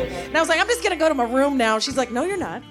And 0.06 0.38
I 0.38 0.40
was 0.40 0.50
like, 0.50 0.60
I'm 0.60 0.68
just 0.68 0.84
gonna 0.84 0.98
go 0.98 1.10
to 1.10 1.16
my 1.16 1.24
room 1.24 1.58
now. 1.58 1.80
She's 1.80 1.98
like, 1.98 2.12
No, 2.12 2.26
you're 2.26 2.38
not. 2.38 2.62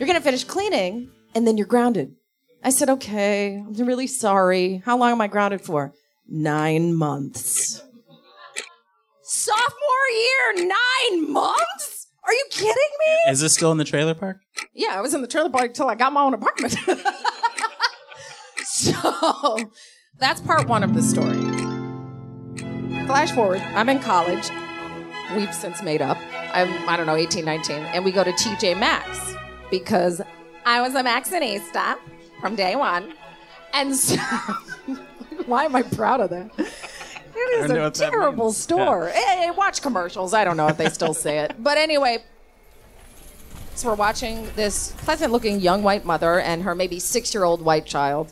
You're 0.00 0.08
gonna 0.08 0.20
finish 0.20 0.42
cleaning 0.42 1.12
and 1.34 1.46
then 1.46 1.56
you're 1.56 1.66
grounded. 1.66 2.14
I 2.62 2.70
said, 2.70 2.90
okay, 2.90 3.56
I'm 3.56 3.74
really 3.86 4.06
sorry. 4.06 4.82
How 4.84 4.98
long 4.98 5.12
am 5.12 5.20
I 5.20 5.28
grounded 5.28 5.60
for? 5.60 5.92
Nine 6.28 6.94
months. 6.94 7.82
Sophomore 9.22 10.08
year, 10.12 10.68
nine 10.68 11.32
months? 11.32 12.08
Are 12.24 12.32
you 12.32 12.44
kidding 12.50 12.74
me? 12.74 13.30
Is 13.30 13.40
this 13.40 13.54
still 13.54 13.72
in 13.72 13.78
the 13.78 13.84
trailer 13.84 14.14
park? 14.14 14.38
Yeah, 14.74 14.90
I 14.92 15.00
was 15.00 15.14
in 15.14 15.22
the 15.22 15.28
trailer 15.28 15.50
park 15.50 15.68
until 15.68 15.88
I 15.88 15.94
got 15.94 16.12
my 16.12 16.22
own 16.22 16.34
apartment. 16.34 16.76
so 18.64 19.70
that's 20.18 20.40
part 20.40 20.68
one 20.68 20.82
of 20.82 20.94
the 20.94 21.02
story. 21.02 21.38
Flash 23.06 23.32
forward, 23.32 23.60
I'm 23.60 23.88
in 23.88 24.00
college. 24.00 24.50
We've 25.36 25.54
since 25.54 25.82
made 25.82 26.02
up. 26.02 26.18
I'm, 26.52 26.88
I 26.88 26.96
don't 26.96 27.06
know, 27.06 27.16
18, 27.16 27.44
19. 27.44 27.76
And 27.76 28.04
we 28.04 28.12
go 28.12 28.24
to 28.24 28.32
TJ 28.32 28.78
Maxx 28.78 29.34
because 29.70 30.20
I 30.68 30.82
was 30.82 30.94
a 30.94 31.02
Maxxinista 31.02 31.96
from 32.42 32.54
day 32.54 32.76
one. 32.76 33.14
And 33.72 33.96
so, 33.96 34.16
why 35.46 35.64
am 35.64 35.74
I 35.74 35.80
proud 35.80 36.20
of 36.20 36.28
that? 36.28 36.50
It 36.58 37.64
is 37.64 37.70
a 37.70 37.90
terrible 37.90 38.46
means. 38.46 38.58
store. 38.58 39.08
Eh, 39.08 39.50
watch 39.52 39.80
commercials. 39.80 40.34
I 40.34 40.44
don't 40.44 40.58
know 40.58 40.68
if 40.68 40.76
they 40.76 40.90
still 40.90 41.14
say 41.14 41.38
it. 41.38 41.54
But 41.58 41.78
anyway, 41.78 42.22
so 43.76 43.88
we're 43.88 43.94
watching 43.94 44.46
this 44.56 44.92
pleasant 44.98 45.32
looking 45.32 45.58
young 45.58 45.82
white 45.82 46.04
mother 46.04 46.38
and 46.38 46.62
her 46.64 46.74
maybe 46.74 46.98
six 46.98 47.32
year 47.32 47.44
old 47.44 47.62
white 47.62 47.86
child 47.86 48.30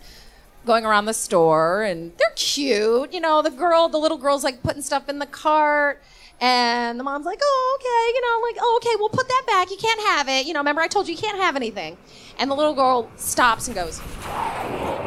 going 0.67 0.85
around 0.85 1.07
the 1.07 1.15
store 1.15 1.85
and 1.85 2.13
they're 2.19 2.35
cute. 2.37 3.15
You 3.15 3.21
know, 3.21 3.41
the 3.41 3.51
girl, 3.51 3.89
the 3.89 3.99
little 3.99 4.19
girl's 4.19 4.45
like 4.45 4.63
putting 4.63 4.83
stuff 4.83 5.09
in 5.09 5.21
the 5.21 5.27
cart. 5.27 6.03
And 6.41 7.01
the 7.01 7.05
mom's 7.05 7.25
like, 7.25 7.41
oh, 7.43 7.79
okay, 7.81 8.15
you 8.15 8.21
know, 8.21 8.37
I'm 8.37 8.43
like, 8.43 8.57
oh, 8.61 8.81
okay, 8.83 8.95
we'll 8.99 9.09
put 9.09 9.27
that 9.27 9.43
back. 9.47 9.71
You 9.71 9.77
can't 9.79 10.01
have 10.01 10.29
it. 10.29 10.47
You 10.47 10.53
know, 10.53 10.61
remember 10.61 10.83
I 10.83 10.89
told 10.89 11.09
you 11.09 11.15
you 11.15 11.21
can't 11.21 11.39
have 11.39 11.57
anything. 11.57 11.97
And 12.39 12.51
the 12.51 12.55
little 12.55 12.75
girl 12.75 13.11
stops 13.17 13.69
and 13.69 13.75
goes, 13.75 14.01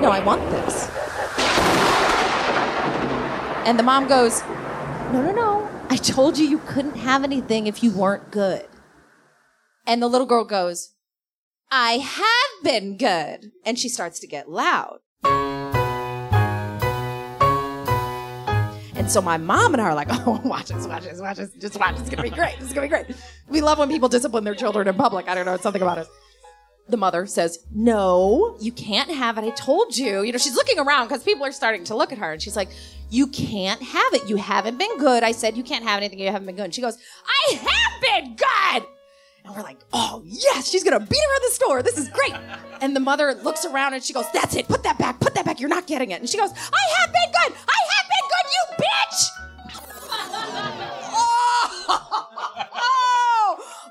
no, 0.02 0.10
I 0.10 0.22
want 0.26 0.42
this. 0.50 0.90
And 3.68 3.78
the 3.78 3.84
mom 3.84 4.08
goes, 4.08 4.42
no, 5.12 5.22
no, 5.22 5.32
no. 5.32 5.70
I 5.92 5.98
told 5.98 6.38
you 6.38 6.48
you 6.48 6.60
couldn't 6.60 6.96
have 6.96 7.24
anything 7.24 7.68
if 7.68 7.84
you 7.84 7.92
weren't 7.92 8.32
good. 8.32 8.68
And 9.86 10.02
the 10.02 10.08
little 10.08 10.28
girl 10.28 10.46
goes, 10.46 10.94
I 11.72 12.00
have 12.00 12.64
been 12.64 12.98
good. 12.98 13.52
And 13.66 13.78
she 13.78 13.90
starts 13.90 14.20
to 14.22 14.28
get 14.28 14.50
loud. 14.50 15.00
So 19.10 19.24
my 19.24 19.38
mom 19.38 19.74
and 19.74 19.82
I 19.82 19.86
are 19.86 19.96
like, 19.96 20.08
oh, 20.12 20.40
watch 20.46 20.68
this, 20.68 20.86
watch 20.86 21.04
this, 21.04 21.20
watch 21.20 21.38
this, 21.38 21.50
just 21.54 21.80
watch. 21.80 22.00
It's 22.00 22.12
gonna 22.12 22.22
be 22.22 22.30
great. 22.30 22.54
It's 22.60 22.72
gonna 22.74 22.86
be 22.86 22.90
great. 22.90 23.08
We 23.48 23.60
love 23.60 23.80
when 23.80 23.90
people 23.90 24.08
discipline 24.08 24.44
their 24.44 24.54
children 24.54 24.88
in 24.88 24.94
public. 24.94 25.28
I 25.28 25.34
don't 25.34 25.48
know, 25.48 25.56
it's 25.56 25.64
something 25.64 25.82
about 25.82 25.98
us. 25.98 26.08
The 26.90 26.98
mother 26.98 27.26
says, 27.26 27.58
no, 27.74 28.56
you 28.62 28.72
can't 28.72 29.10
have 29.10 29.40
it. 29.40 29.44
I 29.44 29.50
told 29.50 29.98
you. 29.98 30.22
You 30.22 30.32
know, 30.32 30.38
she's 30.38 30.56
looking 30.56 30.78
around 30.78 31.08
because 31.08 31.24
people 31.24 31.44
are 31.44 31.52
starting 31.52 31.84
to 31.86 31.96
look 31.96 32.12
at 32.12 32.20
her 32.20 32.32
and 32.32 32.42
she's 32.42 32.56
like, 32.56 32.70
you 33.10 33.26
can't 33.28 33.82
have 33.82 34.14
it. 34.14 34.30
You 34.30 34.38
haven't 34.38 34.78
been 34.78 34.96
good. 35.00 35.24
I 35.24 35.32
said 35.32 35.58
you 35.58 35.64
can't 35.64 35.84
have 35.84 35.98
anything. 35.98 36.20
You 36.20 36.28
haven't 36.28 36.46
been 36.46 36.56
good. 36.56 36.66
And 36.66 36.76
she 36.76 36.82
goes, 36.82 36.98
I 37.26 37.56
have 37.56 38.02
been 38.02 38.36
good. 38.36 38.88
And 39.44 39.56
we're 39.56 39.64
like, 39.64 39.80
oh, 39.92 40.22
yes, 40.24 40.70
she's 40.70 40.84
to 40.84 41.00
beat 41.00 41.00
her 41.00 41.36
in 41.36 41.42
the 41.42 41.52
store. 41.52 41.82
This 41.82 41.98
is 41.98 42.10
great. 42.10 42.36
And 42.82 42.96
the 42.96 43.00
mother 43.00 43.34
looks 43.34 43.66
around 43.66 43.96
and 43.96 44.04
she 44.04 44.14
goes, 44.14 44.26
that's 44.32 44.56
it. 44.56 44.68
Put 44.68 44.84
that 44.84 45.00
back. 45.00 45.20
Put 45.20 45.34
that 45.34 45.46
back. 45.46 45.60
You're 45.60 45.70
not 45.70 45.88
getting 45.88 46.12
it. 46.12 46.20
And 46.20 46.30
she 46.30 46.38
goes, 46.38 46.52
I 46.52 47.00
have 47.00 47.12
been 47.12 47.32
good. 47.32 47.58
I 47.68 47.89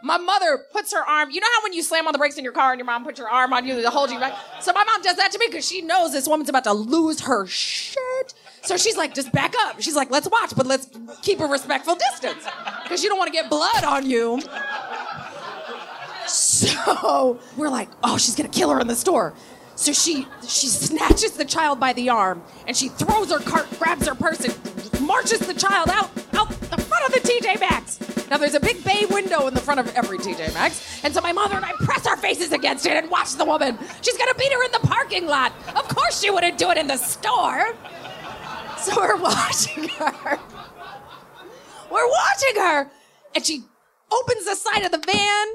my 0.02 0.16
mother 0.16 0.58
puts 0.72 0.92
her 0.92 1.02
arm. 1.02 1.30
You 1.30 1.40
know 1.40 1.46
how 1.56 1.62
when 1.62 1.72
you 1.72 1.82
slam 1.82 2.06
on 2.06 2.12
the 2.12 2.18
brakes 2.18 2.36
in 2.36 2.44
your 2.44 2.52
car 2.52 2.72
and 2.72 2.78
your 2.78 2.86
mom 2.86 3.04
puts 3.04 3.18
your 3.18 3.28
arm 3.28 3.52
on 3.52 3.66
you 3.66 3.80
to 3.80 3.90
hold 3.90 4.10
you 4.10 4.18
back? 4.18 4.36
So 4.60 4.72
my 4.72 4.84
mom 4.84 5.02
does 5.02 5.16
that 5.16 5.32
to 5.32 5.38
me 5.38 5.46
because 5.48 5.66
she 5.66 5.82
knows 5.82 6.12
this 6.12 6.28
woman's 6.28 6.48
about 6.48 6.64
to 6.64 6.72
lose 6.72 7.20
her 7.20 7.46
shit. 7.46 8.34
So 8.62 8.76
she's 8.76 8.96
like, 8.96 9.14
just 9.14 9.32
back 9.32 9.54
up. 9.60 9.80
She's 9.80 9.96
like, 9.96 10.10
let's 10.10 10.28
watch, 10.30 10.54
but 10.56 10.66
let's 10.66 10.88
keep 11.22 11.40
a 11.40 11.46
respectful 11.46 11.94
distance 11.94 12.46
because 12.82 13.02
you 13.02 13.08
don't 13.08 13.18
want 13.18 13.28
to 13.28 13.32
get 13.32 13.48
blood 13.48 13.84
on 13.84 14.08
you. 14.08 14.40
So 16.26 17.40
we're 17.56 17.70
like, 17.70 17.88
oh, 18.02 18.18
she's 18.18 18.34
gonna 18.36 18.48
kill 18.50 18.70
her 18.70 18.80
in 18.80 18.86
the 18.86 18.96
store. 18.96 19.34
So 19.76 19.92
she 19.92 20.26
she 20.46 20.66
snatches 20.66 21.32
the 21.32 21.44
child 21.44 21.80
by 21.80 21.92
the 21.92 22.10
arm 22.10 22.42
and 22.66 22.76
she 22.76 22.88
throws 22.88 23.30
her 23.30 23.38
cart, 23.38 23.66
grabs 23.78 24.06
her 24.06 24.14
purse, 24.14 24.40
and 24.40 25.00
marches 25.06 25.38
the 25.38 25.54
child 25.54 25.88
out 25.88 26.10
out 26.34 26.48
the 26.48 26.76
front 26.82 27.06
of 27.06 27.12
the 27.12 27.20
TJ 27.20 27.60
Maxx. 27.60 28.17
Now 28.30 28.36
there's 28.36 28.54
a 28.54 28.60
big 28.60 28.84
bay 28.84 29.06
window 29.10 29.46
in 29.46 29.54
the 29.54 29.60
front 29.60 29.80
of 29.80 29.94
every 29.94 30.18
TJ 30.18 30.52
Maxx, 30.54 31.02
and 31.04 31.14
so 31.14 31.20
my 31.20 31.32
mother 31.32 31.56
and 31.56 31.64
I 31.64 31.72
press 31.72 32.06
our 32.06 32.16
faces 32.16 32.52
against 32.52 32.86
it 32.86 32.92
and 32.92 33.10
watch 33.10 33.34
the 33.34 33.44
woman. 33.44 33.78
She's 34.02 34.16
gonna 34.16 34.34
beat 34.34 34.52
her 34.52 34.64
in 34.64 34.72
the 34.72 34.80
parking 34.80 35.26
lot. 35.26 35.52
Of 35.74 35.88
course 35.88 36.20
she 36.20 36.30
wouldn't 36.30 36.58
do 36.58 36.70
it 36.70 36.78
in 36.78 36.86
the 36.86 36.96
store. 36.96 37.74
So 38.78 38.94
we're 38.96 39.16
watching 39.22 39.88
her. 39.88 40.38
We're 41.90 42.08
watching 42.08 42.62
her, 42.62 42.90
and 43.34 43.44
she 43.46 43.64
opens 44.12 44.44
the 44.44 44.54
side 44.56 44.84
of 44.84 44.92
the 44.92 44.98
van 44.98 45.46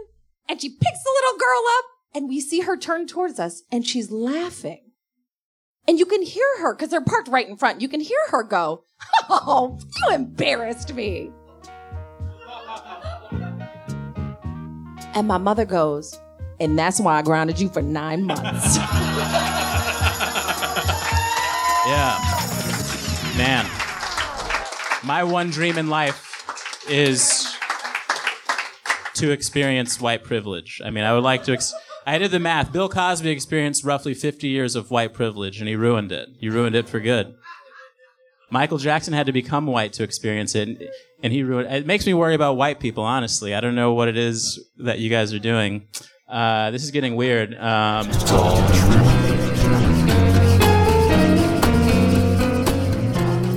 and 0.50 0.62
she 0.62 0.70
picks 0.70 1.04
the 1.04 1.14
little 1.24 1.40
girl 1.40 1.64
up 1.78 1.86
and 2.14 2.30
we 2.30 2.40
see 2.40 2.62
her 2.62 2.78
turn 2.78 3.08
towards 3.08 3.40
us 3.40 3.64
and 3.72 3.86
she's 3.86 4.12
laughing. 4.12 4.92
And 5.88 6.00
you 6.00 6.06
can 6.06 6.22
hear 6.22 6.46
her 6.60 6.74
because 6.76 6.90
they're 6.90 7.02
parked 7.02 7.28
right 7.28 7.48
in 7.48 7.58
front. 7.58 7.82
You 7.82 7.90
can 7.90 8.00
hear 8.00 8.20
her 8.30 8.44
go, 8.44 8.84
Oh, 9.30 9.80
you 9.98 10.16
embarrassed 10.16 10.94
me. 10.94 11.32
And 15.16 15.28
my 15.28 15.38
mother 15.38 15.66
goes, 15.66 16.20
And 16.60 16.78
that's 16.78 17.00
why 17.00 17.20
I 17.20 17.22
grounded 17.22 17.60
you 17.60 17.70
for 17.70 17.82
nine 17.82 18.24
months. 18.26 18.78
Yeah. 21.86 22.18
Man. 23.38 23.66
My 25.04 25.22
one 25.26 25.50
dream 25.50 25.78
in 25.78 25.90
life 25.90 26.86
is 26.90 27.54
to 29.16 29.32
experience 29.32 30.00
white 30.00 30.24
privilege. 30.24 30.82
I 30.84 30.92
mean, 30.92 31.04
I 31.04 31.14
would 31.14 31.24
like 31.24 31.44
to. 31.44 31.52
Ex- 31.52 31.74
I 32.06 32.18
did 32.18 32.32
the 32.32 32.40
math. 32.40 32.72
Bill 32.72 32.88
Cosby 32.88 33.30
experienced 33.30 33.84
roughly 33.84 34.14
50 34.14 34.48
years 34.48 34.78
of 34.78 34.92
white 34.92 35.14
privilege, 35.14 35.60
and 35.60 35.68
he 35.68 35.76
ruined 35.76 36.14
it. 36.14 36.30
He 36.40 36.48
ruined 36.48 36.76
it 36.76 36.88
for 36.88 37.02
good. 37.02 37.36
Michael 38.54 38.78
Jackson 38.78 39.16
had 39.16 39.26
to 39.26 39.32
become 39.32 39.66
white 39.66 39.94
to 39.94 40.04
experience 40.04 40.54
it, 40.54 40.68
and, 40.68 40.88
and 41.24 41.34
he 41.34 41.42
ruined. 41.42 41.74
It 41.74 41.88
makes 41.88 42.06
me 42.06 42.14
worry 42.14 42.36
about 42.36 42.56
white 42.56 42.80
people. 42.80 43.04
Honestly, 43.04 43.56
I 43.56 43.60
don't 43.62 43.74
know 43.74 43.94
what 43.94 44.08
it 44.08 44.16
is 44.16 44.64
that 44.78 45.00
you 45.00 45.10
guys 45.10 45.34
are 45.34 45.40
doing. 45.40 45.88
Uh, 46.30 46.70
this 46.70 46.84
is 46.84 46.92
getting 46.92 47.16
weird. 47.16 47.56
Um, 47.56 48.08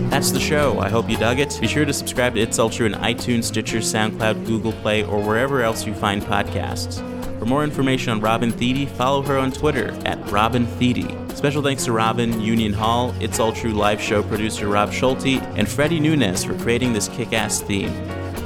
That's 0.09 0.31
the 0.31 0.41
show. 0.41 0.81
I 0.81 0.89
hope 0.89 1.11
you 1.11 1.19
dug 1.19 1.41
it. 1.41 1.59
Be 1.61 1.69
sure 1.69 1.85
to 1.85 1.93
subscribe 1.93 2.35
to 2.37 2.41
It's 2.41 2.59
All 2.59 2.71
True 2.71 2.87
in 2.87 2.95
iTunes, 2.95 3.45
Stitcher, 3.45 3.81
SoundCloud, 3.81 4.47
Google 4.47 4.73
Play, 4.73 5.05
or 5.05 5.21
wherever 5.21 5.61
else 5.61 5.87
you 5.87 5.93
find 5.93 6.23
podcasts. 6.23 7.16
For 7.39 7.45
more 7.45 7.65
information 7.65 8.13
on 8.13 8.21
Robin 8.21 8.51
Thede, 8.51 8.89
follow 8.89 9.23
her 9.23 9.37
on 9.37 9.53
Twitter 9.53 9.91
at 10.07 10.31
Robin 10.31 10.67
Thede. 10.67 11.15
Special 11.37 11.63
thanks 11.63 11.85
to 11.85 11.93
Robin, 11.93 12.41
Union 12.41 12.73
Hall, 12.73 13.15
It's 13.21 13.39
All 13.39 13.53
True 13.53 13.73
live 13.73 14.01
show 14.01 14.23
producer 14.23 14.69
Rob 14.69 14.91
Schulte, 14.91 15.43
and 15.57 15.69
Freddie 15.69 16.01
Nunez 16.01 16.45
for 16.45 16.57
creating 16.59 16.95
this 16.95 17.09
kick 17.09 17.35
ass 17.35 17.61
theme. 17.61 17.93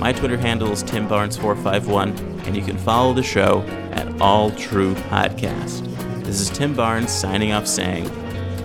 My 0.00 0.12
Twitter 0.12 0.36
handle 0.36 0.72
is 0.72 0.82
TimBarnes451, 0.82 2.46
and 2.46 2.56
you 2.56 2.62
can 2.62 2.76
follow 2.78 3.14
the 3.14 3.22
show 3.22 3.62
at 3.92 4.20
All 4.20 4.50
True 4.52 4.94
Podcast. 4.94 5.86
This 6.24 6.40
is 6.40 6.50
Tim 6.50 6.74
Barnes 6.74 7.10
signing 7.12 7.52
off 7.52 7.66
saying, 7.66 8.10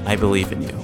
I 0.07 0.15
believe 0.15 0.51
in 0.51 0.63
you. 0.63 0.74